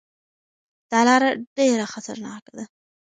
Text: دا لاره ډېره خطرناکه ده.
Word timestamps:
دا 0.91 0.99
لاره 1.07 1.29
ډېره 1.57 1.85
خطرناکه 1.93 2.51
ده. 2.57 2.65